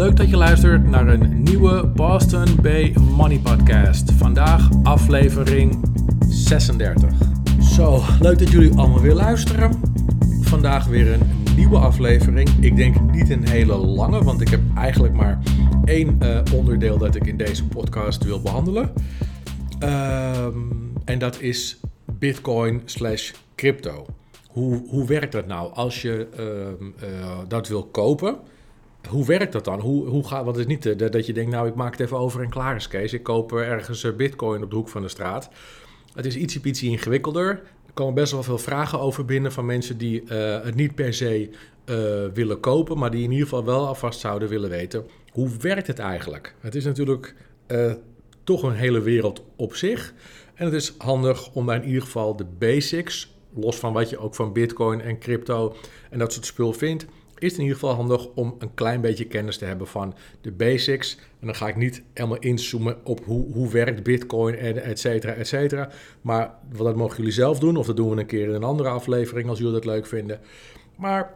[0.00, 4.12] Leuk dat je luistert naar een nieuwe Boston Bay Money Podcast.
[4.12, 5.84] Vandaag aflevering
[6.28, 7.10] 36.
[7.60, 9.80] Zo, leuk dat jullie allemaal weer luisteren.
[10.40, 12.48] Vandaag weer een nieuwe aflevering.
[12.60, 15.38] Ik denk niet een hele lange, want ik heb eigenlijk maar
[15.84, 18.92] één uh, onderdeel dat ik in deze podcast wil behandelen.
[19.82, 21.80] Um, en dat is
[22.18, 24.06] Bitcoin slash crypto.
[24.48, 28.38] Hoe, hoe werkt dat nou als je uh, uh, dat wil kopen?
[29.08, 29.80] Hoe werkt dat dan?
[29.80, 32.18] Hoe, hoe gaat, het is niet uh, dat je denkt, nou ik maak het even
[32.18, 33.12] over en klaar is Kees.
[33.12, 35.48] Ik koop ergens bitcoin op de hoek van de straat.
[36.14, 37.48] Het is ietsje ietsje ingewikkelder.
[37.86, 40.22] Er komen best wel veel vragen over binnen van mensen die
[40.62, 41.50] het niet per se
[42.34, 45.06] willen kopen, maar die in ieder geval wel alvast zouden willen weten.
[45.32, 46.54] Hoe werkt het eigenlijk?
[46.60, 47.34] Het is natuurlijk
[48.44, 50.14] toch een hele wereld op zich.
[50.54, 54.34] En het is handig om in ieder geval de basics, los van wat je ook
[54.34, 55.76] van Bitcoin en crypto
[56.10, 57.06] en dat soort spul vindt,
[57.40, 60.52] is het in ieder geval handig om een klein beetje kennis te hebben van de
[60.52, 61.18] basics.
[61.40, 65.32] En dan ga ik niet helemaal inzoomen op hoe, hoe werkt Bitcoin en et cetera,
[65.32, 65.90] et cetera.
[66.20, 68.88] Maar dat mogen jullie zelf doen, of dat doen we een keer in een andere
[68.88, 70.40] aflevering als jullie dat leuk vinden.
[70.96, 71.34] Maar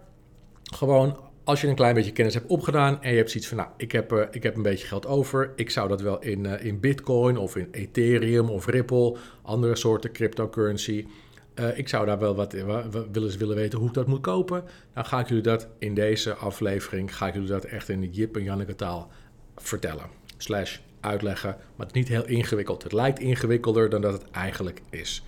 [0.63, 3.69] gewoon als je een klein beetje kennis hebt opgedaan en je hebt zoiets van, nou,
[3.77, 6.65] ik heb, uh, ik heb een beetje geld over, ik zou dat wel in, uh,
[6.65, 11.07] in Bitcoin of in Ethereum of Ripple, andere soorten cryptocurrency,
[11.55, 14.65] uh, ik zou daar wel wat willen, willen weten hoe ik dat moet kopen.
[14.95, 18.11] Dan ga ik jullie dat in deze aflevering, ga ik jullie dat echt in de
[18.11, 19.11] Jip en Janneke taal
[19.57, 20.07] vertellen.
[20.37, 22.83] Slash uitleggen, maar het is niet heel ingewikkeld.
[22.83, 25.25] Het lijkt ingewikkelder dan dat het eigenlijk is.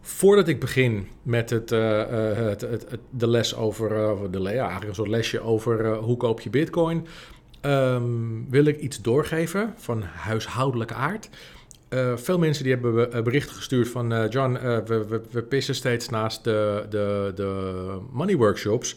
[0.00, 3.88] Voordat ik begin met het, uh, het, het, de les over,
[4.30, 7.06] de, ja, eigenlijk een soort lesje over hoe koop je bitcoin,
[7.62, 11.28] um, wil ik iets doorgeven van huishoudelijke aard.
[12.16, 14.52] Veel mensen die hebben berichten gestuurd van John,
[14.84, 18.96] we, we, pissen steeds naast de, de, de money workshops.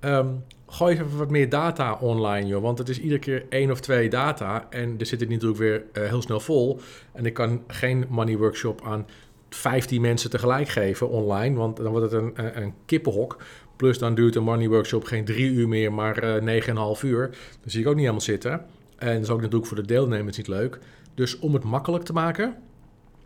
[0.00, 2.62] Um, gooi even wat meer data online, joh.
[2.62, 4.66] Want het is iedere keer één of twee data.
[4.70, 6.80] En er zit het natuurlijk weer heel snel vol.
[7.12, 9.06] En ik kan geen money workshop aan
[9.48, 13.36] 15 mensen tegelijk geven online, want dan wordt het een, een, kippenhok.
[13.76, 16.62] Plus dan duurt een money workshop geen drie uur meer, maar uh,
[16.96, 17.28] 9,5 uur.
[17.60, 18.52] Dan zie ik ook niet helemaal zitten.
[18.98, 20.78] En dat is ook natuurlijk voor de deelnemers niet leuk.
[21.14, 22.56] Dus om het makkelijk te maken,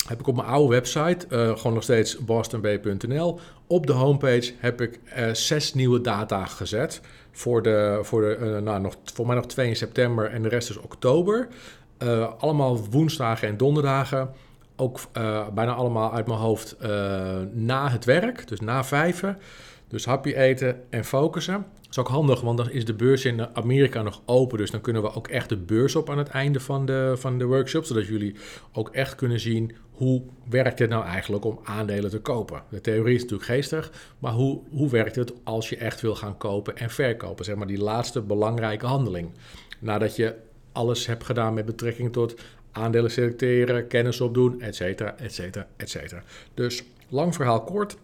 [0.06, 4.80] heb ik op mijn oude website, uh, gewoon nog steeds bostonb.nl, op de homepage heb
[4.80, 7.00] ik uh, zes nieuwe data gezet.
[7.32, 10.48] Voor, de, voor, de, uh, nou, nog, voor mij nog 2 in september en de
[10.48, 11.48] rest is oktober.
[12.38, 14.30] allemaal woensdagen en donderdagen
[14.76, 15.00] ook
[15.54, 16.76] bijna allemaal uit mijn hoofd
[17.52, 19.38] na het werk, dus na vijven.
[19.88, 21.54] Dus hapje eten en focussen.
[21.54, 24.58] Dat is ook handig, want dan is de beurs in Amerika nog open.
[24.58, 27.38] Dus dan kunnen we ook echt de beurs op aan het einde van de, van
[27.38, 27.84] de workshop.
[27.84, 28.34] Zodat jullie
[28.72, 32.62] ook echt kunnen zien hoe werkt het nou eigenlijk om aandelen te kopen.
[32.68, 36.36] De theorie is natuurlijk geestig, maar hoe, hoe werkt het als je echt wil gaan
[36.36, 37.44] kopen en verkopen?
[37.44, 39.30] Zeg maar die laatste belangrijke handeling.
[39.78, 40.34] Nadat je
[40.72, 42.34] alles hebt gedaan met betrekking tot
[42.72, 46.22] aandelen selecteren, kennis opdoen, et cetera, et cetera, et cetera.
[46.54, 47.96] Dus lang verhaal kort.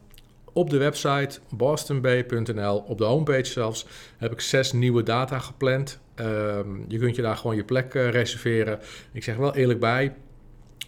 [0.53, 3.87] Op de website bostonbay.nl, op de homepage zelfs,
[4.17, 6.01] heb ik zes nieuwe data gepland.
[6.17, 8.79] Um, je kunt je daar gewoon je plek uh, reserveren.
[9.13, 10.15] Ik zeg wel eerlijk bij,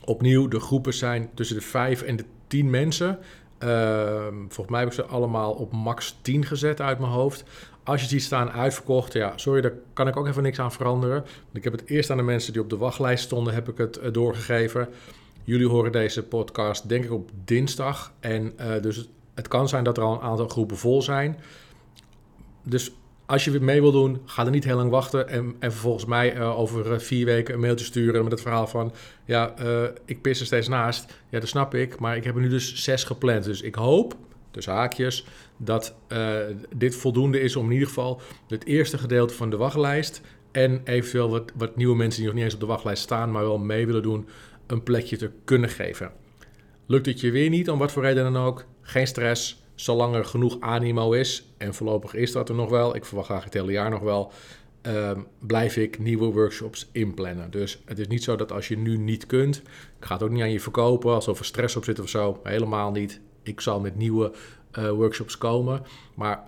[0.05, 3.19] opnieuw, de groepen zijn tussen de vijf en de tien mensen.
[3.65, 7.45] Uh, volgens mij heb ik ze allemaal op max 10 gezet uit mijn hoofd.
[7.85, 11.25] Als je ziet staan uitverkocht, ja, sorry, daar kan ik ook even niks aan veranderen.
[11.53, 13.99] Ik heb het eerst aan de mensen die op de wachtlijst stonden, heb ik het
[14.03, 14.89] uh, doorgegeven.
[15.45, 18.13] Jullie horen deze podcast denk ik op dinsdag.
[18.21, 21.39] En uh, dus het kan zijn dat er al een aantal groepen vol zijn.
[22.63, 22.93] Dus
[23.27, 25.29] als je weer mee wil doen, ga er niet heel lang wachten.
[25.29, 28.93] En, en vervolgens mij uh, over vier weken een mailtje sturen met het verhaal van...
[29.25, 29.55] Ja,
[30.05, 31.23] ik pis er steeds naast.
[31.29, 31.99] Ja, dat snap ik.
[31.99, 33.45] Maar ik heb er nu dus zes gepland.
[33.45, 34.17] Dus ik hoop
[34.51, 35.25] dus haakjes,
[35.57, 35.95] dat
[36.77, 40.21] dit voldoende is om in ieder geval het eerste gedeelte van de wachtlijst
[40.53, 43.43] en eventueel wat, wat nieuwe mensen die nog niet eens op de wachtlijst staan, maar
[43.43, 44.29] wel mee willen doen,
[44.67, 46.13] een plekje te kunnen geven.
[46.87, 50.25] Lukt het je weer niet, om wat voor reden dan ook, geen stress, zolang er
[50.25, 53.73] genoeg animo is, en voorlopig is dat er nog wel, ik verwacht graag het hele
[53.73, 54.33] jaar nog wel,
[54.87, 57.51] uh, blijf ik nieuwe workshops inplannen.
[57.51, 59.57] Dus het is niet zo dat als je nu niet kunt,
[59.99, 62.41] ik ga het ook niet aan je verkopen alsof er stress op zit of zo,
[62.43, 64.33] helemaal niet ik zal met nieuwe
[64.79, 65.83] uh, workshops komen.
[66.15, 66.43] Maar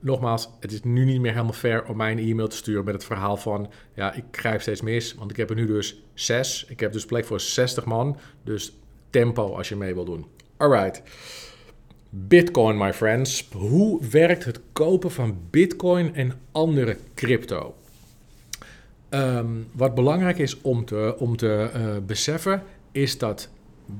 [0.00, 2.94] nogmaals, het is nu niet meer helemaal fair om mij een e-mail te sturen met
[2.94, 3.70] het verhaal van...
[3.94, 6.64] ja, ik grijp steeds mis, want ik heb er nu dus zes.
[6.68, 8.72] Ik heb dus plek voor 60 man, dus
[9.10, 10.26] tempo als je mee wil doen.
[10.56, 11.02] Alright.
[12.14, 13.48] Bitcoin, my friends.
[13.52, 17.74] Hoe werkt het kopen van Bitcoin en andere crypto?
[19.10, 23.48] Um, wat belangrijk is om te, om te uh, beseffen, is dat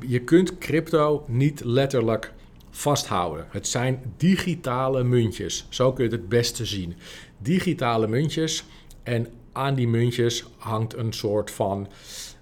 [0.01, 2.33] je kunt crypto niet letterlijk
[2.71, 3.47] vasthouden.
[3.51, 5.67] Het zijn digitale muntjes.
[5.69, 6.95] Zo kun je het het beste zien.
[7.39, 8.65] Digitale muntjes.
[9.03, 11.89] En aan die muntjes hangt een soort van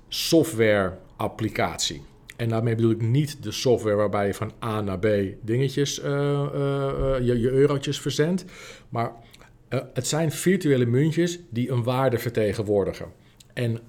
[0.08, 2.02] software-applicatie.
[2.40, 5.06] En daarmee bedoel ik niet de software waarbij je van A naar B
[5.40, 8.44] dingetjes, uh, uh, je, je eurotjes verzendt.
[8.88, 9.12] Maar
[9.68, 13.06] het zijn virtuele muntjes die een waarde vertegenwoordigen.
[13.52, 13.80] En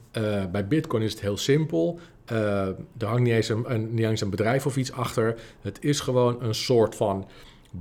[0.51, 1.99] bij Bitcoin is het heel simpel.
[2.25, 5.39] er hangt niet eens een, niet eens een bedrijf of iets achter.
[5.61, 7.27] Het is gewoon een soort van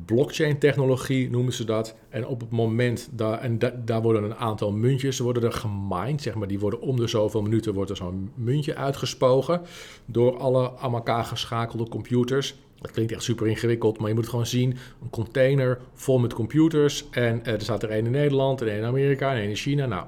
[0.07, 1.95] blockchain-technologie noemen ze dat.
[2.09, 6.35] En op het moment, daar, en daar worden een aantal muntjes worden er gemined, zeg
[6.35, 9.61] maar, die worden om de zoveel minuten wordt er zo'n muntje uitgespogen
[10.07, 12.55] door alle aan elkaar geschakelde computers.
[12.81, 17.09] Dat klinkt echt super ingewikkeld, maar je moet gewoon zien: een container vol met computers.
[17.11, 19.57] En eh, er staat er één in Nederland, en één in Amerika, en één in
[19.57, 19.87] China.
[19.87, 20.07] Nou,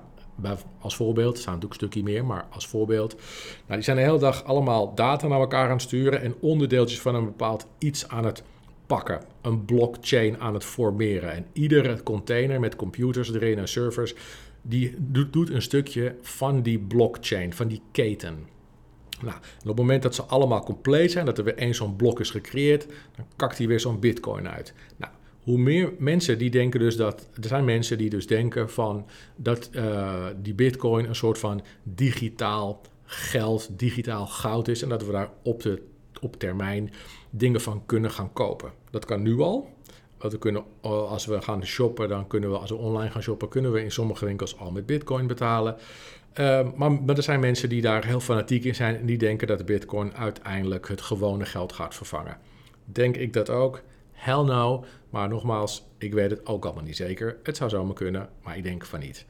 [0.80, 3.14] als voorbeeld, er staan natuurlijk een stukje meer, maar als voorbeeld.
[3.14, 7.00] Nou, die zijn de hele dag allemaal data naar elkaar aan het sturen en onderdeeltjes
[7.00, 8.42] van een bepaald iets aan het
[8.86, 11.32] pakken, een blockchain aan het formeren.
[11.32, 14.14] En iedere container met computers erin en servers,
[14.62, 18.46] die doet een stukje van die blockchain, van die keten.
[19.20, 22.20] Nou, op het moment dat ze allemaal compleet zijn, dat er weer één zo'n blok
[22.20, 22.86] is gecreëerd,
[23.16, 24.74] dan kakt hij weer zo'n bitcoin uit.
[24.96, 25.12] Nou,
[25.42, 29.06] hoe meer mensen die denken dus dat, er zijn mensen die dus denken van
[29.36, 35.12] dat uh, die bitcoin een soort van digitaal geld, digitaal goud is en dat we
[35.12, 35.82] daar op de
[36.20, 36.92] op termijn
[37.34, 38.72] dingen van kunnen gaan kopen.
[38.90, 39.70] Dat kan nu al.
[40.18, 43.72] We kunnen, als we gaan shoppen, dan kunnen we, als we online gaan shoppen, kunnen
[43.72, 45.76] we in sommige winkels al met bitcoin betalen.
[46.40, 49.58] Uh, maar, er zijn mensen die daar heel fanatiek in zijn en die denken dat
[49.58, 52.38] de bitcoin uiteindelijk het gewone geld gaat vervangen.
[52.84, 53.82] Denk ik dat ook?
[54.12, 54.84] Hell no.
[55.10, 57.36] Maar nogmaals, ik weet het ook allemaal niet zeker.
[57.42, 59.26] Het zou zomaar kunnen, maar ik denk van niet.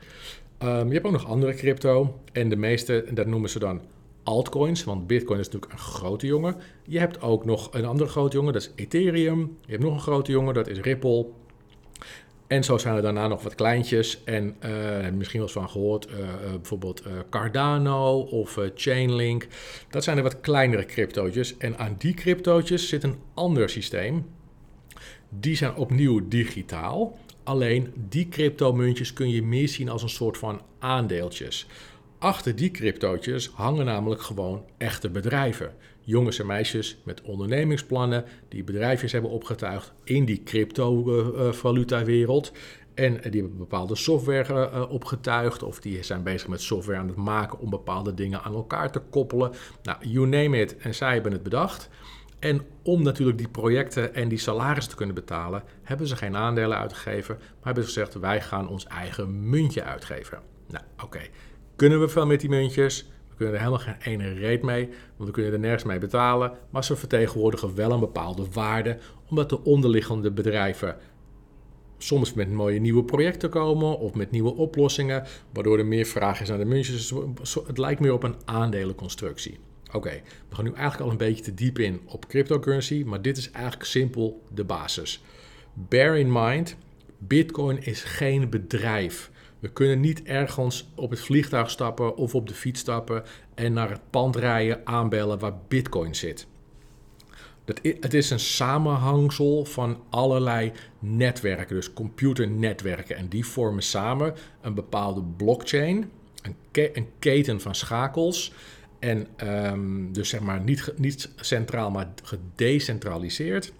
[0.63, 2.21] Um, je hebt ook nog andere crypto.
[2.33, 3.81] En de meeste, dat noemen ze dan
[4.23, 6.57] altcoins, want Bitcoin is natuurlijk een grote jongen.
[6.83, 9.59] Je hebt ook nog een andere grote jongen, dat is Ethereum.
[9.61, 11.27] Je hebt nog een grote jongen, dat is Ripple.
[12.47, 14.25] En zo zijn er daarna nog wat kleintjes.
[14.25, 16.15] En uh, misschien wel eens van gehoord, uh,
[16.51, 19.47] bijvoorbeeld Cardano of Chainlink.
[19.91, 21.57] Dat zijn er wat kleinere cryptootjes.
[21.57, 24.27] En aan die cryptootjes zit een ander systeem.
[25.29, 27.19] Die zijn opnieuw digitaal.
[27.45, 31.67] Alleen die cryptomuntjes kun je meer zien als een soort van aandeeltjes.
[32.23, 35.75] Achter die cryptootjes hangen namelijk gewoon echte bedrijven.
[36.01, 42.53] Jongens en meisjes met ondernemingsplannen die bedrijfjes hebben opgetuigd in die cryptovaluta-wereld.
[42.95, 47.17] En die hebben bepaalde software uh, opgetuigd of die zijn bezig met software aan het
[47.17, 49.53] maken om bepaalde dingen aan elkaar te koppelen.
[49.83, 50.77] Nou, you name it.
[50.77, 51.89] En zij hebben het bedacht.
[52.39, 56.79] En om natuurlijk die projecten en die salarissen te kunnen betalen, hebben ze geen aandelen
[56.79, 60.39] uitgegeven, maar hebben ze gezegd: wij gaan ons eigen muntje uitgeven.
[60.69, 61.21] Nou, oké.
[61.77, 63.11] Kunnen we veel met die muntjes?
[63.29, 66.53] We kunnen er helemaal geen ene reet mee, want we kunnen er nergens mee betalen.
[66.71, 68.99] Maar ze vertegenwoordigen wel een bepaalde waarde,
[69.29, 70.97] omdat de onderliggende bedrijven
[71.99, 76.49] soms met mooie nieuwe projecten komen of met nieuwe oplossingen, waardoor er meer vraag is
[76.49, 77.13] naar de muntjes.
[77.35, 79.59] Dus het lijkt meer op een aandelenconstructie.
[79.93, 83.37] Oké, we gaan nu eigenlijk al een beetje te diep in op cryptocurrency, maar dit
[83.37, 85.23] is eigenlijk simpel de basis.
[85.75, 86.77] Bear in mind,
[87.19, 89.31] Bitcoin is geen bedrijf.
[89.62, 93.22] We kunnen niet ergens op het vliegtuig stappen of op de fiets stappen
[93.55, 96.46] en naar het pand rijden aanbellen waar Bitcoin zit.
[97.82, 103.17] Het is een samenhangsel van allerlei netwerken, dus computernetwerken.
[103.17, 106.10] En die vormen samen een bepaalde blockchain,
[106.72, 108.53] een, keten van schakels.
[108.98, 113.72] En um, dus zeg maar niet, niet centraal, maar gedecentraliseerd.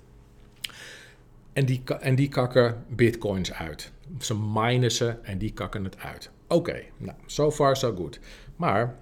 [1.53, 3.93] En die, en die kakken bitcoins uit.
[4.19, 6.31] Ze minen ze en die kakken het uit.
[6.49, 8.19] Oké, nou, so far so good.
[8.57, 8.97] Maar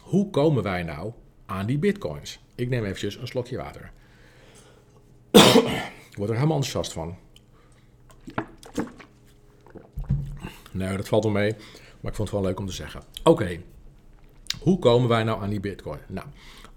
[0.00, 1.12] hoe komen wij nou
[1.46, 2.40] aan die bitcoins?
[2.54, 3.92] Ik neem eventjes een slokje water.
[6.10, 7.16] ik word er helemaal enthousiast van.
[10.70, 11.52] Nou, dat valt wel mee,
[12.00, 13.02] maar ik vond het wel leuk om te zeggen.
[13.22, 13.60] Oké,
[14.60, 16.00] hoe komen wij nou aan die bitcoin?
[16.08, 16.26] Nou,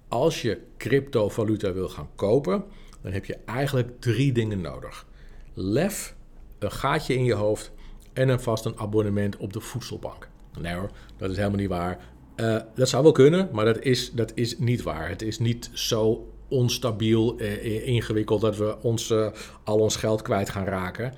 [0.08, 2.66] als je cryptovaluta wil gaan kopen,
[3.08, 5.06] dan heb je eigenlijk drie dingen nodig.
[5.54, 6.16] Lef,
[6.60, 7.72] een gaatje in je hoofd
[8.14, 10.30] en een vast een abonnement op de voedselbank.
[10.60, 12.00] Nee hoor, dat is helemaal niet waar.
[12.36, 15.10] Uh, dat zou wel kunnen, maar dat is, dat is niet waar.
[15.10, 19.28] Het is niet zo onstabiel, uh, ingewikkeld dat we ons, uh,
[19.64, 21.14] al ons geld kwijt gaan raken.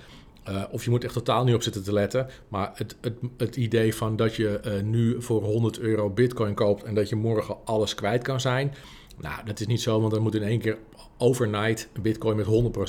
[0.71, 2.27] of je moet echt totaal niet op zitten te letten.
[2.47, 6.95] Maar het, het, het idee van dat je nu voor 100 euro bitcoin koopt en
[6.95, 8.73] dat je morgen alles kwijt kan zijn.
[9.21, 10.77] Nou, dat is niet zo, want dan moet in één keer
[11.17, 12.45] overnight bitcoin met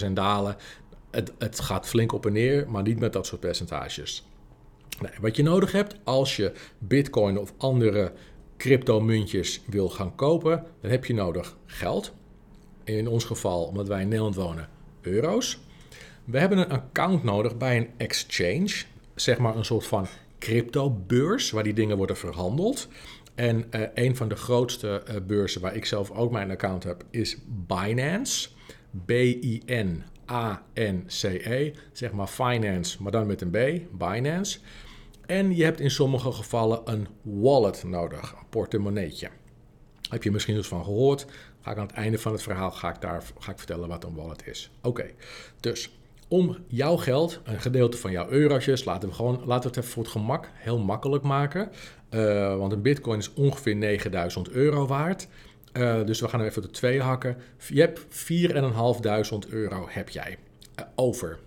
[0.08, 0.56] 100% dalen.
[1.10, 4.25] Het, het gaat flink op en neer, maar niet met dat soort percentages.
[5.20, 8.12] Wat je nodig hebt als je bitcoin of andere
[8.56, 12.12] cryptomuntjes wil gaan kopen, dan heb je nodig geld.
[12.84, 14.68] In ons geval, omdat wij in Nederland wonen,
[15.00, 15.58] euro's.
[16.25, 18.82] We hebben een account nodig bij een exchange,
[19.14, 20.06] zeg maar een soort van
[20.38, 22.88] cryptobeurs waar die dingen worden verhandeld.
[23.40, 27.04] En uh, een van de grootste uh, beurzen waar ik zelf ook mijn account heb
[27.11, 28.49] is Binance.
[29.04, 30.02] B-I-N-A-N-C-E.
[31.92, 33.59] Zeg maar finance, maar dan met een B.
[33.99, 34.59] Binance.
[35.26, 39.28] En je hebt in sommige gevallen een wallet nodig, een portemonneetje.
[40.09, 41.26] Heb je misschien eens van gehoord?
[41.61, 44.04] Ga ik aan het einde van het verhaal ga ik daar ga ik vertellen wat
[44.04, 44.70] een wallet is.
[44.82, 45.06] Oké,
[45.61, 45.90] dus
[46.28, 49.90] om jouw geld, een gedeelte van jouw eurotjes, laten we, gewoon, laten we het even
[49.90, 51.70] voor het gemak heel makkelijk maken.
[52.11, 55.29] Uh, want een bitcoin is ongeveer 9000 euro waard.
[55.73, 57.37] Uh, dus we gaan hem even de twee hakken.
[57.69, 58.00] Je hebt
[59.47, 60.38] 4.500 euro heb jij
[60.79, 61.38] uh, over.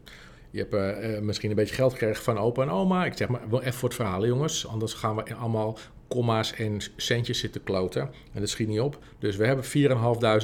[0.51, 3.05] Je hebt misschien een beetje geld gekregen van opa en oma.
[3.05, 4.67] Ik zeg maar, wel even voor het verhaal, jongens.
[4.67, 5.77] Anders gaan we allemaal
[6.08, 8.01] komma's en centjes zitten kloten.
[8.34, 9.00] En dat schiet niet op.
[9.20, 9.65] Dus we hebben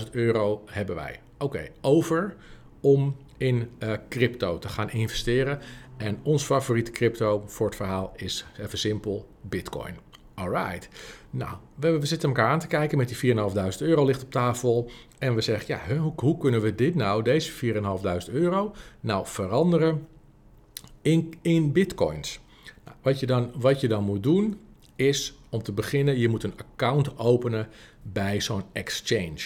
[0.06, 1.20] 4.500 euro hebben wij.
[1.38, 2.36] Oké, over
[2.82, 3.70] om in
[4.10, 5.60] crypto te gaan investeren.
[5.98, 10.09] En ons favoriete crypto voor het verhaal is even simpel Bitcoin.
[10.39, 10.89] Alright.
[11.29, 13.41] Nou, we, zitten elkaar aan te kijken met die 4.500
[13.79, 14.91] euro ligt op tafel.
[15.17, 17.74] En we zeggen, ja, hoe, hoe kunnen we dit nou, deze
[18.27, 20.08] 4.500 euro, nou veranderen
[21.01, 22.39] in, in bitcoins?
[22.86, 24.60] Nou, wat, je dan, wat je dan moet doen,
[24.96, 27.67] is om te beginnen, je moet een account openen
[28.01, 29.39] bij zo'n exchange.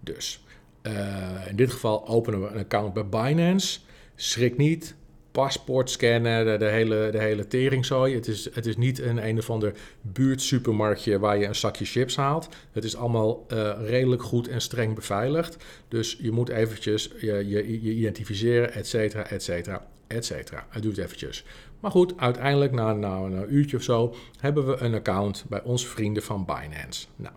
[0.00, 0.44] Dus
[0.82, 3.80] uh, in dit geval openen we een account bij Binance.
[4.14, 4.94] Schrik niet,
[5.32, 8.14] paspoort scannen, de, hele, de hele teringzooi.
[8.14, 12.16] Het is, het is niet een een of ander buurtsupermarktje waar je een zakje chips
[12.16, 12.48] haalt.
[12.72, 15.56] Het is allemaal uh, redelijk goed en streng beveiligd.
[15.88, 20.66] Dus je moet eventjes je, je, je identificeren, et cetera, et cetera, et cetera.
[20.68, 21.44] Het duurt eventjes.
[21.80, 25.86] Maar goed, uiteindelijk na, na, een uurtje of zo hebben we een account bij onze
[25.86, 27.06] vrienden van Binance.
[27.16, 27.34] Nou,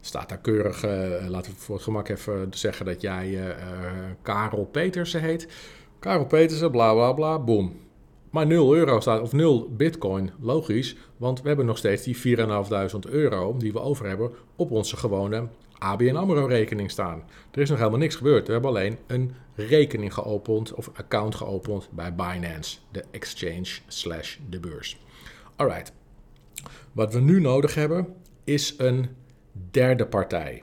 [0.00, 3.48] staat daar keurig, uh, laten we voor het gemak even zeggen dat jij uh,
[4.22, 5.48] Karel Petersen heet.
[6.02, 7.80] Karel Petersen, bla bla bla, boom.
[8.30, 13.10] Maar 0 euro staat, of 0 bitcoin, logisch, want we hebben nog steeds die 4.500
[13.10, 17.22] euro die we over hebben op onze gewone ABN AMRO rekening staan.
[17.50, 18.46] Er is nog helemaal niks gebeurd.
[18.46, 24.60] We hebben alleen een rekening geopend of account geopend bij Binance, de exchange slash de
[24.60, 25.00] beurs.
[25.56, 25.92] Alright.
[26.92, 29.08] Wat we nu nodig hebben is een
[29.70, 30.62] derde partij.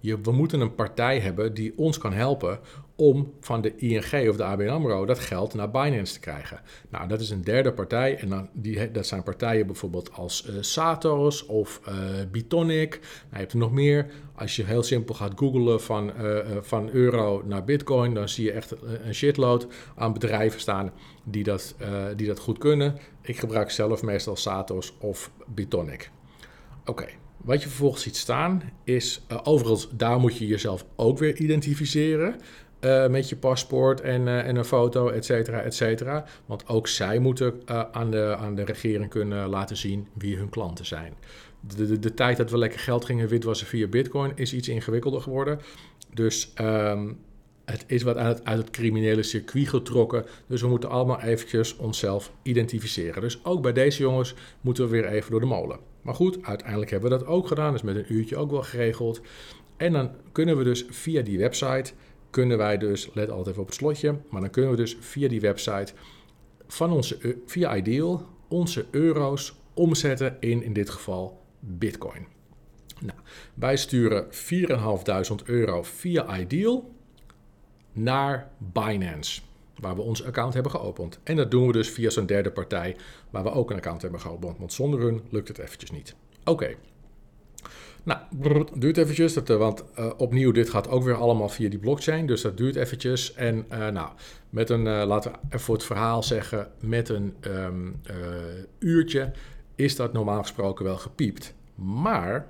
[0.00, 2.58] Je, we moeten een partij hebben die ons kan helpen
[2.96, 6.60] om van de ING of de ABN AMRO dat geld naar Binance te krijgen.
[6.88, 10.54] Nou, dat is een derde partij en dan, die, dat zijn partijen bijvoorbeeld als uh,
[10.60, 11.94] Satos of uh,
[12.30, 12.90] Bitonic.
[12.90, 14.06] Nou, je hebt er nog meer.
[14.34, 18.52] Als je heel simpel gaat googlen van, uh, van euro naar bitcoin, dan zie je
[18.52, 18.74] echt
[19.04, 20.92] een shitload aan bedrijven staan
[21.24, 21.74] die dat,
[22.16, 22.98] die dat goed kunnen.
[23.22, 26.10] Ik gebruik zelf meestal Satos of Bitonic.
[26.84, 27.06] Oké.
[27.44, 32.40] Wat je vervolgens ziet staan is, uh, overigens, daar moet je jezelf ook weer identificeren.
[32.84, 36.24] Uh, met je paspoort en, uh, en een foto, et cetera, et cetera.
[36.46, 37.62] Want ook zij moeten
[37.92, 41.14] aan, de, aan de regering kunnen laten zien wie hun klanten zijn.
[41.60, 45.20] De, de, de, tijd dat we lekker geld gingen witwassen via bitcoin is iets ingewikkelder
[45.20, 45.60] geworden.
[46.12, 47.18] Dus um,
[47.64, 50.24] het is wat uit het, uit het criminele circuit getrokken.
[50.46, 53.22] Dus we moeten allemaal eventjes onszelf identificeren.
[53.22, 55.78] Dus ook bij deze jongens moeten we weer even door de molen.
[56.02, 57.72] Maar goed, uiteindelijk hebben we dat ook gedaan.
[57.72, 59.20] Dus met een uurtje ook wel geregeld.
[59.76, 61.92] En dan kunnen we dus via die website,
[62.34, 65.28] kunnen wij dus, let altijd even op het slotje, maar dan kunnen we dus via
[65.28, 65.92] die website
[66.66, 72.26] van onze, via Ideal, onze euro's omzetten in, in dit geval, Bitcoin.
[73.00, 73.18] Nou,
[73.54, 76.90] wij sturen 4.500 euro via Ideal
[77.92, 79.40] naar Binance,
[79.78, 81.18] waar we ons account hebben geopend.
[81.22, 82.96] En dat doen we dus via zo'n derde partij,
[83.30, 84.58] waar we ook een account hebben geopend.
[84.58, 86.14] Want zonder hun lukt het eventjes niet.
[86.44, 86.74] Oké.
[88.04, 88.20] Nou,
[88.74, 92.26] duurt eventjes, dat, eh, want uh, opnieuw, dit gaat ook weer allemaal via die blockchain,
[92.26, 93.34] dus dat duurt eventjes.
[93.34, 94.08] En uh, nou,
[94.50, 98.00] met een, laten we voor het verhaal zeggen, met een um,
[98.78, 99.32] uurtje
[99.74, 101.54] is dat normaal gesproken wel gepiept.
[101.74, 102.46] Maar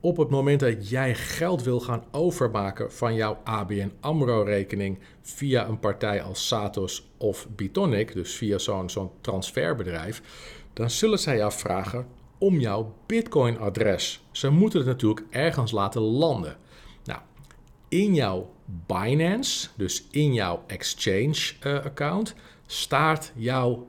[0.00, 5.78] op het moment dat jij geld wil gaan overmaken van jouw ABN AMRO-rekening via een
[5.78, 10.22] partij als Satos of Bitonic, dus via zo'n zo'n transferbedrijf,
[10.72, 12.06] dan zullen zij jou vragen
[12.38, 14.24] om jouw Bitcoin-adres.
[14.30, 16.56] Ze moeten het natuurlijk ergens laten landen.
[17.04, 17.20] Nou,
[17.88, 18.54] in jouw
[18.86, 23.88] Binance, dus in jouw exchange-account, uh, staat jouw,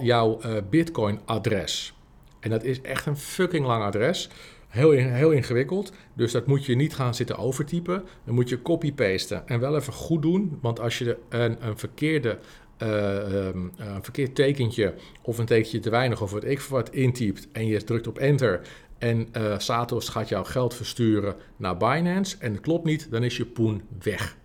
[0.00, 1.94] jouw uh, Bitcoin-adres.
[2.40, 4.28] En dat is echt een fucking lang adres.
[4.68, 5.92] Heel, heel ingewikkeld.
[6.14, 8.04] Dus dat moet je niet gaan zitten overtypen.
[8.24, 9.48] Dan moet je copy-pasten.
[9.48, 10.58] En wel even goed doen.
[10.60, 12.38] Want als je een, een verkeerde
[12.82, 17.84] een verkeerd tekentje of een tekentje te weinig of wat ik wat intypt en je
[17.84, 18.60] drukt op enter
[19.02, 19.54] en uh,
[19.98, 24.36] gaat jouw geld versturen naar Binance en het klopt niet, dan is je poen weg.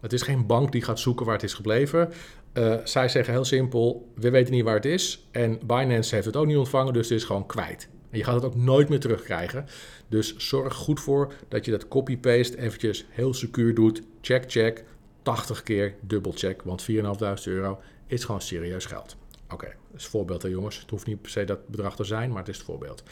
[0.00, 2.12] Het is geen bank die gaat zoeken waar het is gebleven.
[2.54, 5.26] Uh, zij zeggen heel simpel, we weten niet waar het is.
[5.30, 7.88] En Binance heeft het ook niet ontvangen, dus het is gewoon kwijt.
[8.10, 9.66] En je gaat het ook nooit meer terugkrijgen.
[10.08, 14.02] Dus zorg goed voor dat je dat copy-paste eventjes heel secuur doet.
[14.20, 14.84] Check, check.
[15.22, 16.96] 80 keer dubbelcheck, want 4.500
[17.44, 19.16] euro is gewoon serieus geld.
[19.52, 20.78] Oké, dat is voorbeeld hè jongens.
[20.80, 23.02] Het hoeft niet per se dat bedrag te zijn, maar het is het voorbeeld.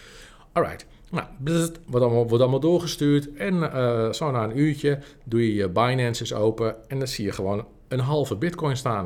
[0.53, 1.27] Alright, nou,
[1.87, 3.33] wordt allemaal, wordt allemaal doorgestuurd.
[3.33, 7.25] En uh, zo na een uurtje doe je je Binance eens open en dan zie
[7.25, 9.05] je gewoon een halve bitcoin staan.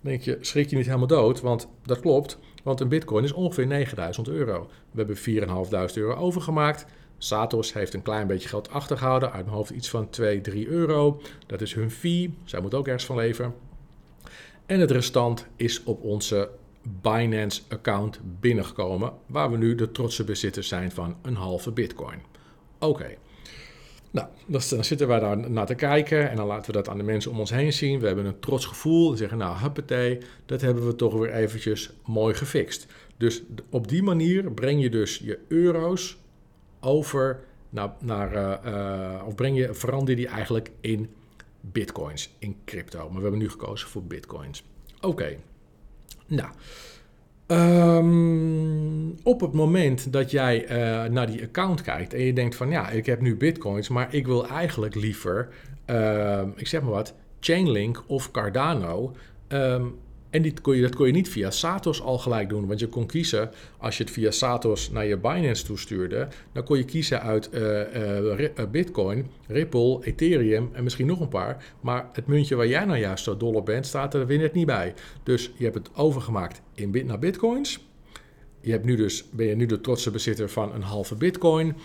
[0.00, 2.38] Dan denk je, schrik je niet helemaal dood, want dat klopt.
[2.62, 4.70] Want een bitcoin is ongeveer 9000 euro.
[4.90, 6.86] We hebben 4.500 euro overgemaakt.
[7.18, 9.32] Satos heeft een klein beetje geld achtergehouden.
[9.32, 11.20] Uit mijn hoofd iets van 2, 3 euro.
[11.46, 12.34] Dat is hun fee.
[12.44, 13.54] Zij moet ook ergens van leven.
[14.66, 16.50] En het restant is op onze
[16.82, 22.18] Binance-account binnengekomen, waar we nu de trotse bezitters zijn van een halve bitcoin.
[22.78, 23.14] Oké.
[24.10, 27.04] Nou, dan zitten wij daar naar te kijken en dan laten we dat aan de
[27.04, 28.00] mensen om ons heen zien.
[28.00, 31.90] We hebben een trots gevoel en zeggen, nou, huppatee, dat hebben we toch weer eventjes
[32.06, 32.86] mooi gefixt.
[33.16, 36.18] Dus op die manier breng je dus je euro's
[36.80, 38.32] over naar, naar
[38.66, 41.10] uh, of breng je, verander die eigenlijk in
[41.60, 42.98] bitcoins, in crypto.
[42.98, 44.64] Maar we hebben nu gekozen voor bitcoins.
[45.00, 45.36] Oké.
[46.26, 46.50] Nou,
[47.46, 52.70] um, op het moment dat jij uh, naar die account kijkt en je denkt van
[52.70, 55.48] ja, ik heb nu bitcoins, maar ik wil eigenlijk liever,
[55.86, 59.14] uh, ik zeg maar wat, Chainlink of Cardano.
[59.48, 59.98] Um,
[60.30, 62.66] en je, dat kon je niet via Satos al gelijk doen.
[62.66, 66.76] Want je kon kiezen, als je het via Satos naar je Binance toestuurde, dan kon
[66.76, 71.64] je kiezen uit uh, uh, Bitcoin, Ripple, Ethereum en misschien nog een paar.
[71.80, 74.52] Maar het muntje waar jij nou juist zo dol op bent, staat er weer net
[74.52, 74.94] niet bij.
[75.22, 77.86] Dus je hebt het overgemaakt in, naar Bitcoins.
[78.60, 81.76] Je hebt nu dus, ben je nu de trotse bezitter van een halve Bitcoin.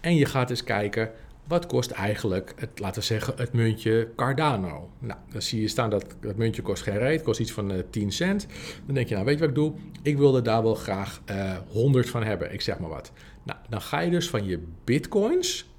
[0.00, 1.10] En je gaat eens kijken
[1.46, 4.90] wat kost eigenlijk, het, laten we zeggen, het muntje Cardano?
[4.98, 7.78] Nou, dan zie je staan dat het muntje kost geen reet, kost iets van uh,
[7.78, 8.46] eh, 10 cent.
[8.86, 9.72] Dan denk je, nou weet je wat ik doe?
[10.02, 13.12] Ik wilde daar wel graag uh, eh, 100 van hebben, ik zeg maar wat.
[13.42, 15.70] Nou, dan ga je dus van je bitcoins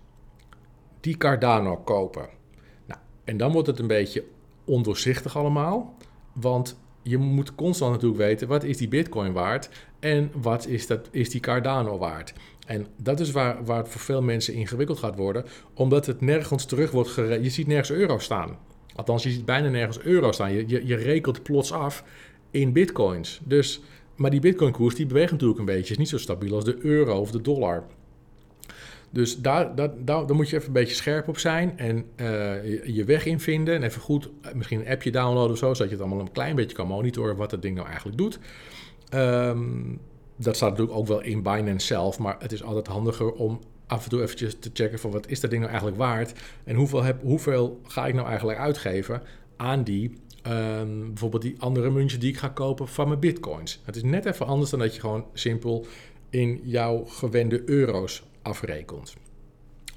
[0.99, 2.29] die Cardano kopen.
[2.85, 4.23] Nou, en dan wordt het een beetje
[4.65, 5.97] ondoorzichtig allemaal,
[6.33, 9.69] want je moet constant natuurlijk weten, wat is die bitcoin waard
[9.99, 12.33] en wat is, dat, is die Cardano waard?
[12.71, 16.65] En dat is waar, waar het voor veel mensen ingewikkeld gaat worden, omdat het nergens
[16.65, 17.43] terug wordt gerekend.
[17.43, 18.57] Je ziet nergens euro staan.
[18.95, 20.53] Althans, je ziet bijna nergens euro staan.
[20.53, 22.03] Je, je, je rekent plots af
[22.51, 23.41] in bitcoins.
[23.43, 23.81] Dus,
[24.15, 25.91] maar die bitcoin-koers die beweegt natuurlijk een beetje.
[25.91, 27.83] is niet zo stabiel als de euro of de dollar.
[29.09, 33.03] Dus daar, daar, daar, moet je even een beetje scherp op zijn en uh, je,
[33.05, 33.75] weg in vinden.
[33.75, 36.55] En even goed, misschien een appje downloaden of zo, zodat je het allemaal een klein
[36.55, 38.39] beetje kan monitoren wat het ding nou eigenlijk doet.
[39.13, 39.99] Um,
[40.43, 44.03] dat staat natuurlijk ook wel in Binance zelf, maar het is altijd handiger om af
[44.03, 47.03] en toe eventjes te checken van wat is dat ding nou eigenlijk waard en hoeveel,
[47.03, 49.21] heb, hoeveel ga ik nou eigenlijk uitgeven
[49.57, 53.81] aan die, um, bijvoorbeeld die andere muntjes die ik ga kopen van mijn bitcoins.
[53.83, 55.85] Het is net even anders dan dat je gewoon simpel
[56.29, 59.13] in jouw gewende euro's afrekent.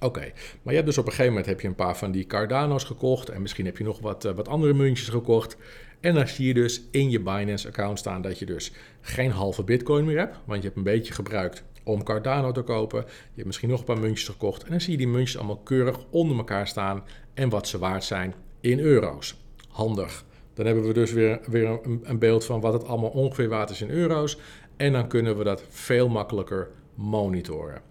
[0.00, 2.26] Oké, maar je hebt dus op een gegeven moment heb je een paar van die
[2.26, 5.56] Cardano's gekocht en misschien heb je nog wat, uh, wat andere muntjes gekocht.
[6.04, 10.04] En dan zie je dus in je Binance-account staan dat je dus geen halve bitcoin
[10.04, 13.00] meer hebt, want je hebt een beetje gebruikt om Cardano te kopen.
[13.06, 15.56] Je hebt misschien nog een paar muntjes gekocht en dan zie je die muntjes allemaal
[15.58, 19.36] keurig onder elkaar staan en wat ze waard zijn in euro's.
[19.68, 20.24] Handig.
[20.54, 23.70] Dan hebben we dus weer, weer een, een beeld van wat het allemaal ongeveer waard
[23.70, 24.38] is in euro's
[24.76, 27.82] en dan kunnen we dat veel makkelijker monitoren.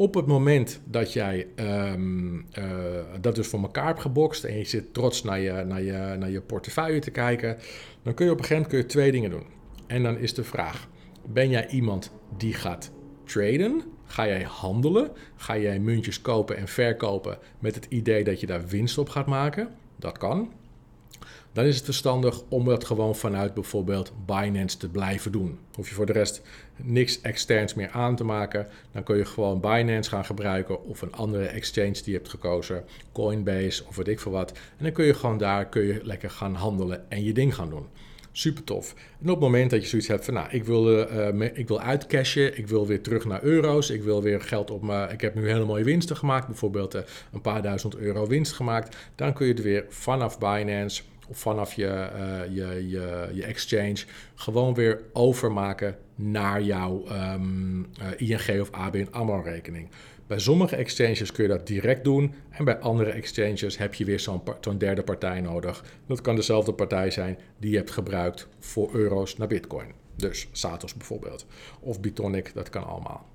[0.00, 2.64] Op het moment dat jij um, uh,
[3.20, 6.30] dat dus voor elkaar hebt gebokst en je zit trots naar je, naar, je, naar
[6.30, 7.56] je portefeuille te kijken,
[8.02, 9.46] dan kun je op een gegeven moment kun je twee dingen doen.
[9.86, 10.88] En dan is de vraag:
[11.26, 12.90] ben jij iemand die gaat
[13.24, 13.82] traden?
[14.04, 15.10] Ga jij handelen?
[15.36, 19.26] Ga jij muntjes kopen en verkopen met het idee dat je daar winst op gaat
[19.26, 19.68] maken?
[19.96, 20.52] Dat kan
[21.52, 25.58] dan is het verstandig om dat gewoon vanuit bijvoorbeeld Binance te blijven doen.
[25.74, 26.42] Hoef je voor de rest
[26.76, 28.66] niks externs meer aan te maken.
[28.92, 32.84] Dan kun je gewoon Binance gaan gebruiken of een andere exchange die je hebt gekozen,
[33.12, 34.50] Coinbase of weet ik veel wat.
[34.50, 37.70] En dan kun je gewoon daar kun je lekker gaan handelen en je ding gaan
[37.70, 37.86] doen.
[38.32, 38.94] Super tof.
[38.94, 41.80] En op het moment dat je zoiets hebt van, nou, ik wil, uh, ik wil
[41.80, 45.34] uitcashen, ik wil weer terug naar euro's, ik wil weer geld op me, ik heb
[45.34, 47.00] nu hele mooie winsten gemaakt, bijvoorbeeld uh,
[47.32, 52.10] een paar duizend euro winst gemaakt, dan kun je het weer vanaf Binance vanaf je,
[52.16, 53.98] uh, je, je, je exchange
[54.34, 57.86] gewoon weer overmaken naar jouw um,
[58.18, 59.88] uh, ING of ABN AMRO rekening.
[60.26, 64.20] Bij sommige exchanges kun je dat direct doen en bij andere exchanges heb je weer
[64.20, 65.84] zo'n zo'n derde partij nodig.
[66.06, 69.92] Dat kan dezelfde partij zijn die je hebt gebruikt voor euro's naar bitcoin.
[70.16, 71.46] Dus Satos bijvoorbeeld
[71.80, 73.26] of Bitonic, dat kan allemaal.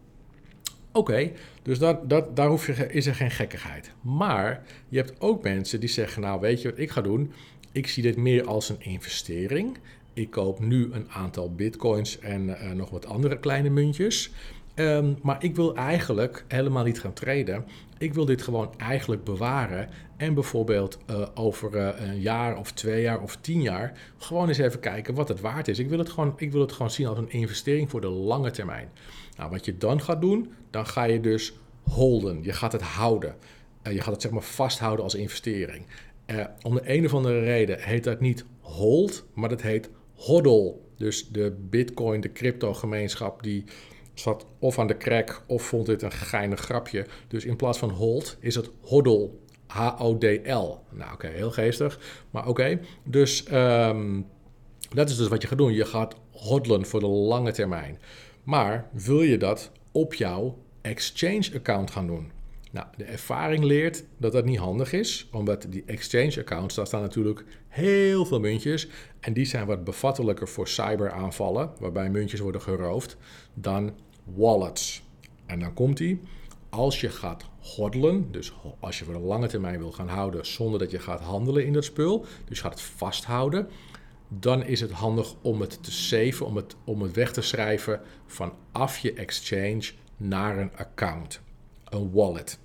[0.91, 1.31] Oké,
[1.61, 3.91] dus dat, dat, daar hoef je, is er geen gekkigheid.
[4.01, 7.31] Maar je hebt ook mensen die zeggen, nou weet je wat ik ga doen?
[7.75, 9.77] Ik zie dit meer als een investering.
[10.13, 14.31] Ik koop nu een aantal bitcoins en uh, nog wat andere kleine muntjes.
[14.75, 17.65] Um, maar ik wil eigenlijk helemaal niet gaan traden.
[17.97, 19.89] Ik wil dit gewoon eigenlijk bewaren.
[20.17, 24.57] En bijvoorbeeld uh, over uh, een jaar of twee jaar of tien jaar gewoon eens
[24.57, 25.79] even kijken wat het waard is.
[25.79, 28.51] Ik wil het gewoon, ik wil het gewoon zien als een investering voor de lange
[28.51, 28.89] termijn.
[29.37, 32.43] Nou, wat je dan gaat doen, dan ga je dus holden.
[32.43, 33.35] Je gaat het houden.
[33.83, 35.85] Uh, je gaat het zeg maar vasthouden als investering.
[36.61, 40.83] Om de een of andere reden heet dat niet hold, maar dat heet hodl.
[40.97, 43.63] Dus de bitcoin, de crypto gemeenschap die
[44.13, 47.05] zat of aan de crack of vond dit een geinig grapje.
[47.27, 49.43] Dus in plaats van hold is het hodl.
[49.67, 50.79] H-O-D-L.
[50.91, 51.99] Nou, oké, heel geestig.
[52.31, 54.25] Maar oké, dus um,
[54.89, 55.73] dat is dus wat je gaat doen.
[55.73, 57.99] Je gaat hodlen voor de lange termijn.
[58.43, 62.31] Maar wil je dat op jouw exchange-account gaan doen?
[62.75, 67.45] Nou, de ervaring leert dat dat niet handig is, omdat die exchange-accounts, daar staan natuurlijk
[67.67, 68.87] heel veel muntjes.
[69.19, 73.17] En die zijn wat bevattelijker voor cyberaanvallen, waarbij muntjes worden geroofd,
[73.53, 75.03] dan wallets.
[75.45, 76.21] En dan komt die.
[76.69, 80.79] Als je gaat hodlen, dus als je voor de lange termijn wil gaan houden zonder
[80.79, 83.67] dat je gaat handelen in dat spul, dus gaat het vasthouden,
[84.27, 88.01] dan is het handig om het te saven, om het, om het weg te schrijven
[88.25, 91.41] vanaf je exchange naar een account,
[91.83, 92.63] een wallet.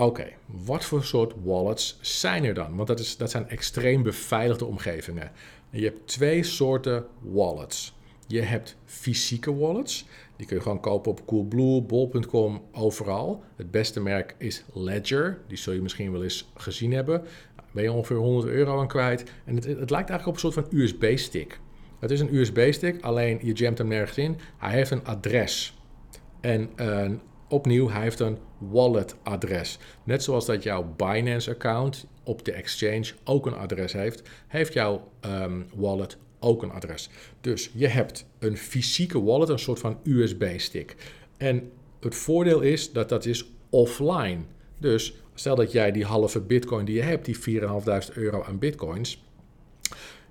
[0.00, 2.76] Oké, wat voor soort wallets zijn er dan?
[2.76, 5.30] Want dat, is, dat zijn extreem beveiligde omgevingen.
[5.70, 7.94] je hebt twee soorten wallets.
[8.26, 10.06] Je hebt fysieke wallets.
[10.36, 13.42] Die kun je gewoon kopen op Coolblue, Bol.com, overal.
[13.56, 15.38] Het beste merk is Ledger.
[15.46, 17.22] Die zul je misschien wel eens gezien hebben.
[17.72, 19.24] Ben je ongeveer 100 euro aan kwijt.
[19.44, 21.60] En het, het lijkt eigenlijk op een soort van USB-stick.
[21.98, 24.36] Het is een USB-stick, alleen je jamt hem nergens in.
[24.58, 25.78] Hij heeft een adres.
[26.40, 27.10] En uh,
[27.48, 29.78] opnieuw, hij heeft een wallet-adres.
[30.04, 35.66] Net zoals dat jouw Binance-account op de exchange ook een adres heeft, heeft jouw um,
[35.74, 37.08] wallet ook een adres.
[37.40, 40.96] Dus je hebt een fysieke wallet, een soort van USB-stick.
[41.36, 41.70] En
[42.00, 44.38] het voordeel is dat dat is offline.
[44.78, 49.24] Dus stel dat jij die halve bitcoin die je hebt, die 4.500 euro aan bitcoins,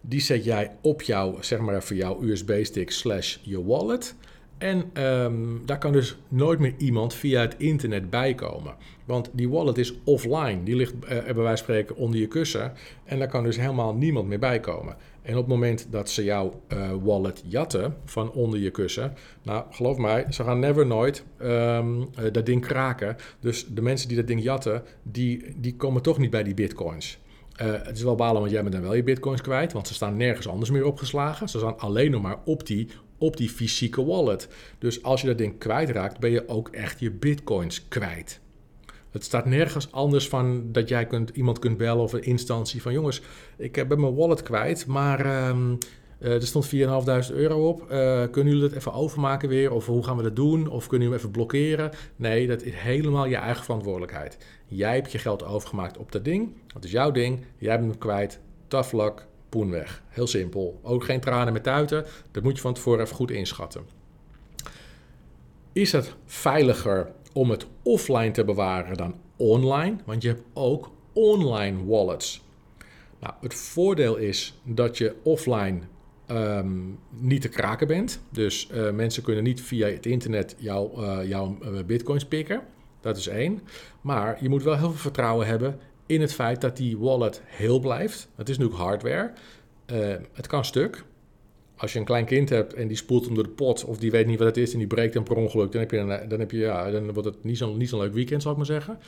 [0.01, 4.15] die zet jij op jouw, zeg maar even jouw USB-stick slash je wallet.
[4.59, 8.75] En um, daar kan dus nooit meer iemand via het internet bijkomen.
[9.05, 10.63] Want die wallet is offline.
[10.63, 12.73] Die ligt uh, bij wijze van spreken onder je kussen.
[13.03, 14.95] En daar kan dus helemaal niemand meer bijkomen.
[15.21, 19.13] En op het moment dat ze jouw uh, wallet jatten van onder je kussen.
[19.43, 23.15] Nou, geloof mij, ze gaan never nooit um, uh, dat ding kraken.
[23.39, 27.19] Dus de mensen die dat ding jatten, die, die komen toch niet bij die bitcoins.
[27.55, 30.17] Het is wel balen, want jij bent dan wel je bitcoins kwijt, want ze staan
[30.17, 31.49] nergens anders meer opgeslagen.
[31.49, 32.87] Ze staan alleen nog maar op die
[33.19, 34.47] op die fysieke wallet.
[34.79, 38.39] Dus als je dat ding kwijtraakt, ben je ook echt je bitcoins kwijt.
[39.11, 42.93] Het staat nergens anders van dat jij kunt, iemand kunt bellen of een instantie van
[42.93, 43.21] jongens,
[43.57, 47.81] ik ben mijn wallet kwijt, maar uh, er stond 4.500 euro op.
[47.81, 47.87] Uh,
[48.31, 49.71] kunnen jullie dat even overmaken weer?
[49.71, 50.67] Of hoe gaan we dat doen?
[50.67, 51.91] Of kunnen jullie hem even blokkeren?
[52.15, 54.37] Nee, dat is helemaal je eigen verantwoordelijkheid.
[54.65, 56.53] Jij hebt je geld overgemaakt op dat ding.
[56.73, 57.45] Dat is jouw ding.
[57.57, 58.39] Jij bent hem kwijt.
[58.67, 60.03] Tough luck poen weg.
[60.07, 60.79] Heel simpel.
[60.83, 62.05] Ook geen tranen met tuiten.
[62.31, 63.83] Dat moet je van tevoren even goed inschatten.
[65.73, 69.95] Is het veiliger om het offline te bewaren dan online?
[70.05, 72.41] Want je hebt ook online wallets.
[73.19, 75.79] Nou, het voordeel is dat je offline
[76.31, 78.21] um, niet te kraken bent.
[78.29, 82.61] Dus uh, mensen kunnen niet via het internet jouw, uh, jouw uh, bitcoins pikken.
[83.01, 83.61] Dat is één.
[84.01, 87.79] Maar je moet wel heel veel vertrouwen hebben in het feit dat die wallet heel
[87.79, 88.27] blijft.
[88.35, 89.31] Het is nu hardware.
[89.91, 91.03] Uh, het kan stuk.
[91.75, 94.25] Als je een klein kind hebt en die spoelt door de pot, of die weet
[94.25, 96.51] niet wat het is en die breekt hem per ongeluk, dan, heb je dan, heb
[96.51, 98.99] je, ja, dan wordt het niet zo'n niet zo leuk weekend, zal ik maar zeggen.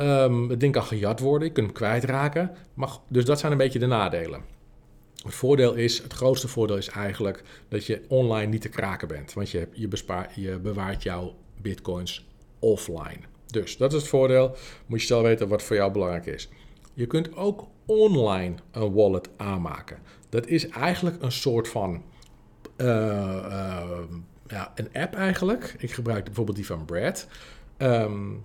[0.00, 2.50] Um, het ding kan gejat worden, je kunt hem kwijtraken.
[2.74, 4.40] Maar, dus dat zijn een beetje de nadelen.
[5.22, 9.32] Het voordeel is, het grootste voordeel is eigenlijk dat je online niet te kraken bent.
[9.32, 12.26] Want je, je, bespaart, je bewaart jouw bitcoins
[12.58, 13.29] offline.
[13.50, 14.56] Dus dat is het voordeel.
[14.86, 16.48] Moet je zelf weten wat voor jou belangrijk is.
[16.94, 19.98] Je kunt ook online een wallet aanmaken.
[20.28, 22.02] Dat is eigenlijk een soort van
[22.76, 23.82] uh, uh,
[24.46, 25.74] ja, een app eigenlijk.
[25.78, 27.26] Ik gebruik bijvoorbeeld die van Brad.
[27.78, 28.44] Um,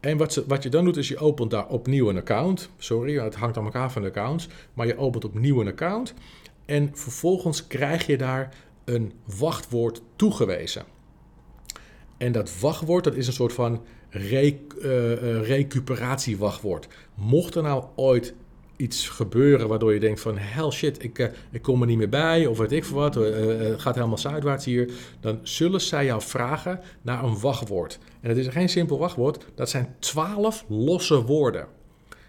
[0.00, 2.70] en wat, wat, je dan doet is je opent daar opnieuw een account.
[2.76, 4.48] Sorry, het hangt aan elkaar van de accounts.
[4.74, 6.14] Maar je opent opnieuw een account.
[6.64, 10.84] En vervolgens krijg je daar een wachtwoord toegewezen.
[12.16, 13.82] En dat wachtwoord, dat is een soort van
[14.14, 16.88] re, uh, recuperatiewachtwoord.
[17.14, 18.34] Mocht er nou ooit
[18.76, 22.08] iets gebeuren waardoor je denkt van hell shit, ik, uh, ik kom er niet meer
[22.08, 26.22] bij of weet ik veel wat, het gaat helemaal zuidwaarts hier, dan zullen zij jou
[26.22, 27.98] vragen naar een wachtwoord.
[28.20, 31.66] En het is geen simpel wachtwoord, dat zijn twaalf losse woorden.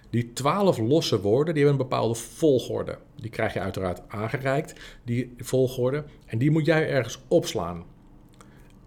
[0.09, 2.97] Die twaalf losse woorden die hebben een bepaalde volgorde.
[3.15, 6.03] Die krijg je uiteraard aangereikt, die volgorde.
[6.25, 7.83] En die moet jij ergens opslaan.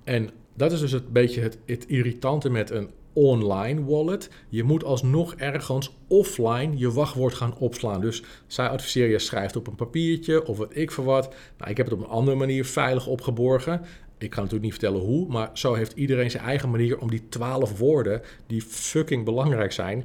[0.05, 4.31] En dat is dus een beetje het, irritante met een online wallet.
[4.49, 8.01] Je moet alsnog ergens offline je wachtwoord gaan opslaan.
[8.01, 11.35] Dus zij adviseren je schrijft op een papiertje of wat ik voor wat.
[11.59, 13.81] Nou, ik heb het op een andere manier veilig opgeborgen.
[14.19, 17.29] Ik kan natuurlijk niet vertellen hoe, maar zo heeft iedereen zijn eigen manier om die
[17.29, 20.05] twaalf woorden, die fucking belangrijk zijn,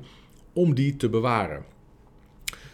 [0.53, 1.72] om die te bewaren.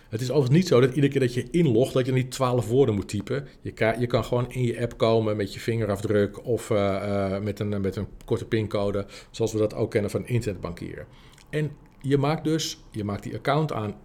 [0.09, 2.67] Het is overigens niet zo dat iedere keer dat je inlogt, dat je niet twaalf
[2.67, 3.47] woorden moet typen.
[3.61, 7.39] Je kan, je kan gewoon in je app komen met je vingerafdruk of uh, uh,
[7.39, 11.05] met, een, met een korte pincode, zoals we dat ook kennen van internetbankieren.
[11.49, 13.95] En je maakt dus, je maakt die account aan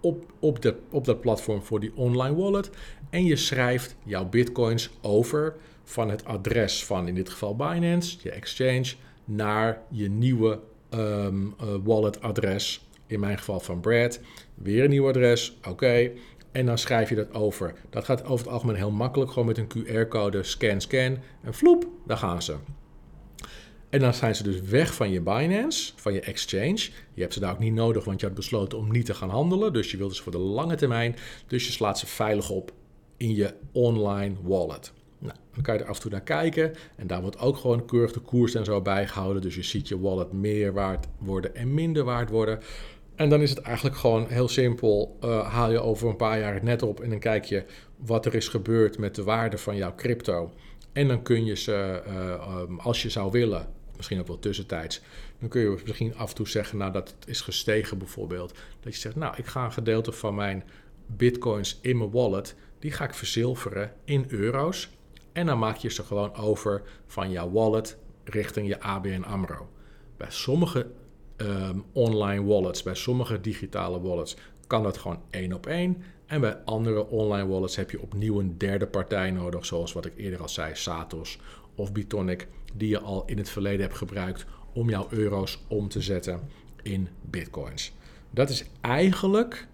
[0.00, 2.70] op, op, de, op dat platform voor die online wallet
[3.10, 8.30] en je schrijft jouw bitcoins over van het adres van in dit geval Binance, je
[8.30, 8.92] exchange,
[9.24, 10.60] naar je nieuwe
[10.94, 14.20] um, uh, wallet adres in mijn geval van Brad.
[14.62, 16.10] Weer een nieuw adres, oké.
[16.52, 17.74] En dan schrijf je dat over.
[17.90, 21.18] Dat gaat over het algemeen heel makkelijk, gewoon met een QR-code, scan, scan.
[21.42, 22.56] En vloep, daar gaan ze.
[23.90, 26.90] En dan zijn ze dus weg van je Binance, van je exchange.
[27.14, 29.30] Je hebt ze daar ook niet nodig, want je had besloten om niet te gaan
[29.30, 29.72] handelen.
[29.72, 31.16] Dus je wilt ze voor de lange termijn.
[31.46, 32.72] Dus je slaat ze veilig op
[33.16, 34.92] in je online wallet.
[35.18, 36.72] Nou, dan kan je er af en toe naar kijken.
[36.96, 39.42] En daar wordt ook gewoon keurig de koers en zo bijgehouden.
[39.42, 42.60] Dus je ziet je wallet meer waard worden en minder waard worden.
[43.22, 45.18] En dan is het eigenlijk gewoon heel simpel.
[45.24, 47.64] Uh, haal je over een paar jaar het net op en dan kijk je
[47.96, 50.52] wat er is gebeurd met de waarde van jouw crypto.
[50.92, 55.00] En dan kun je ze, uh, als je zou willen, misschien ook wel tussentijds,
[55.38, 58.54] dan kun je misschien af en toe zeggen, nou dat het is gestegen bijvoorbeeld.
[58.80, 60.64] Dat je zegt, nou ik ga een gedeelte van mijn
[61.06, 64.90] bitcoins in mijn wallet, die ga ik verzilveren in euro's.
[65.32, 69.68] En dan maak je ze gewoon over van jouw wallet richting je ABN AMRO.
[70.16, 70.86] Bij sommige
[71.42, 76.02] um, online wallets, bij sommige digitale wallets kan dat gewoon één op één.
[76.26, 80.12] En bij andere online wallets heb je opnieuw een derde partij nodig, zoals wat ik
[80.16, 81.38] eerder al zei, Satos
[81.74, 86.00] of Bitonic, die je al in het verleden hebt gebruikt om jouw euro's om te
[86.00, 86.40] zetten
[86.82, 87.92] in bitcoins.
[88.30, 89.66] Dat is eigenlijk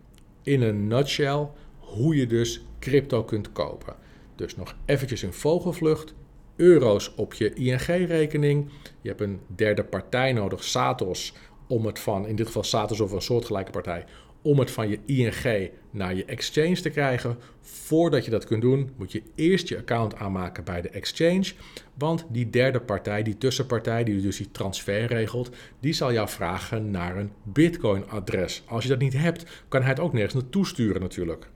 [0.43, 3.95] in een nutshell hoe je dus crypto kunt kopen.
[4.37, 6.15] Dus nog eventjes in vogelvlucht.
[6.57, 8.71] Euro's op je ING-rekening.
[9.01, 11.33] Je hebt een derde partij nodig, Satos,
[11.69, 14.05] om het van, in dit geval Satos of een soortgelijke partij,
[14.43, 17.39] om het van je ING naar je exchange te krijgen.
[17.61, 21.53] Voordat je dat kunt doen, moet je eerst je account aanmaken bij de exchange.
[21.95, 25.51] Want die derde partij, die tussenpartij, die dus die transfer regelt,
[25.81, 28.63] die zal jou vragen naar een Bitcoin-adres.
[28.67, 31.49] Als je dat niet hebt, kan hij het ook nergens naartoe sturen natuurlijk.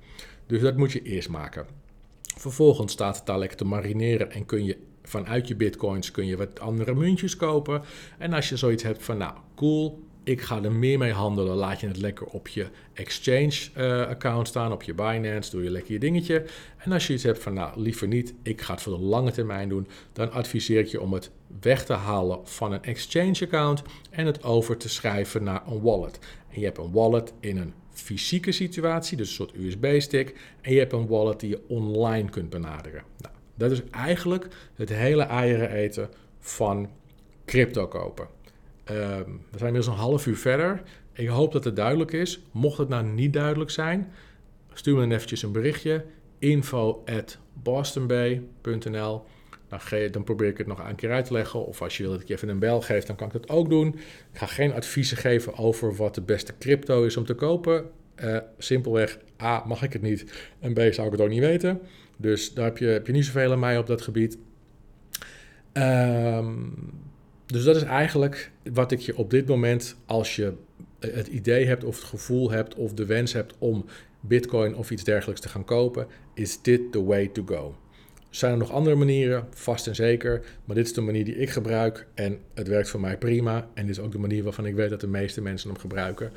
[0.47, 1.67] Dus dat moet je eerst maken.
[2.37, 4.79] Vervolgens staat het daar lekker te marineren en kun je
[5.13, 7.83] vanuit je bitcoins kun je wat andere muntjes kopen.
[8.19, 11.81] En als je zoiets hebt van, nou, cool, ik ga er meer mee handelen, laat
[11.81, 15.93] je het lekker op je exchange uh, account staan, op je Binance, doe je lekker
[15.93, 16.45] je dingetje.
[16.77, 19.31] En als je iets hebt van, nou, liever niet, ik ga het voor de lange
[19.31, 23.83] termijn doen, dan adviseer ik je om het weg te halen van een exchange account
[24.11, 26.19] en het over te schrijven naar een wallet.
[26.49, 30.79] En je hebt een wallet in een fysieke situatie, dus een soort USB-stick, en je
[30.79, 33.03] hebt een wallet die je online kunt benaderen.
[33.19, 36.91] Nou, dat is eigenlijk het hele eieren eten van
[37.45, 38.27] crypto kopen.
[38.85, 40.83] Ehm, we zijn inmiddels een half uur verder.
[41.13, 42.41] Ik hoop dat het duidelijk is.
[42.51, 44.13] Mocht het nou niet duidelijk zijn,
[44.73, 46.05] stuur me dan eventjes een berichtje.
[46.39, 47.03] info
[49.69, 51.67] dan, dan, probeer ik het nog een keer uit te leggen.
[51.67, 53.69] Of als je wil dat ik even een bel geef, dan kan ik dat ook
[53.69, 53.89] doen.
[54.33, 57.91] Ik ga geen adviezen geven over wat de beste crypto is om te kopen.
[58.25, 60.51] Uh, simpelweg, A, mag ik het niet.
[60.59, 61.81] En B, zou ik het ook niet weten.
[62.17, 64.39] Dus daar heb je, heb je niet zoveel aan mij op dat gebied.
[65.73, 66.75] Um,
[67.47, 70.53] dus dat is eigenlijk wat ik je op dit moment, als je
[70.99, 73.85] het idee hebt of het gevoel hebt of de wens hebt om
[74.21, 77.77] Bitcoin of iets dergelijks te gaan kopen, is dit the way to go.
[78.31, 79.47] Zijn er nog andere manieren?
[79.51, 80.45] Vast en zeker.
[80.65, 83.69] Maar dit is de manier die ik gebruik en het werkt voor mij prima.
[83.75, 86.33] En dit is ook de manier waarvan ik weet dat de meeste mensen hem gebruiken.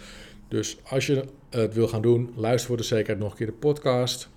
[0.48, 3.54] Dus als je het wil gaan doen, luister voor de zekerheid nog een keer de
[3.54, 4.30] podcast.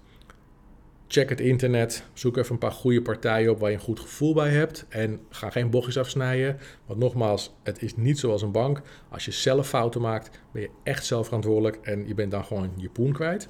[1.09, 2.05] Check het internet.
[2.13, 4.87] Zoek even een paar goede partijen op waar je een goed gevoel bij hebt.
[4.89, 6.59] En ga geen bochtjes afsnijden.
[6.87, 8.83] Want nogmaals, het is niet zoals een bank.
[9.09, 11.79] Als je zelf fouten maakt, ben je echt zelf verantwoordelijk.
[11.83, 13.49] En je bent dan gewoon je poen kwijt.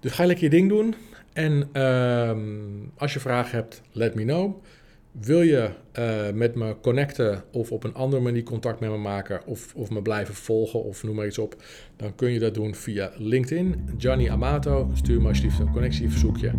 [0.00, 0.94] Dus ga lekker je ding doen.
[1.32, 4.64] En uh, als je vragen hebt, let me know.
[5.20, 9.40] Wil je uh, met me connecten of op een andere manier contact met me maken
[9.46, 11.56] of, of me blijven volgen of noem maar iets op,
[11.96, 13.88] dan kun je dat doen via LinkedIn.
[13.98, 16.52] Gianni Amato, stuur me alsjeblieft een connectieverzoekje.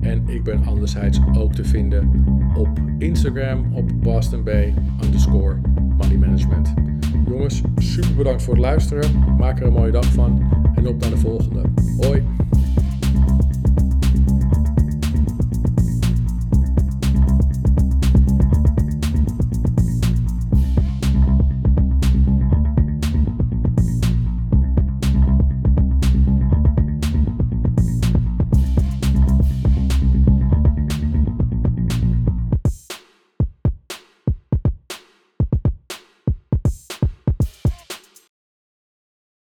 [0.00, 2.24] En ik ben anderzijds ook te vinden
[2.56, 2.68] op
[2.98, 5.56] Instagram op Boston Bay underscore
[5.98, 6.74] money management.
[7.26, 9.36] Jongens, super bedankt voor het luisteren.
[9.38, 11.62] Maak er een mooie dag van en op naar de volgende.